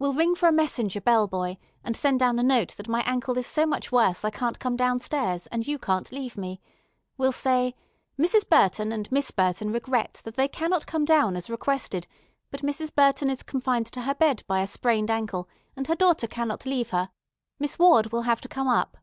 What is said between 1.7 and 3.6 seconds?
and send down a note that my ankle is